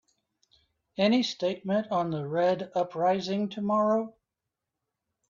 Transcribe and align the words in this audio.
Any 0.97 1.21
statement 1.21 1.91
on 1.91 2.09
the 2.09 2.25
Red 2.27 2.71
uprising 2.73 3.49
tomorrow? 3.49 4.15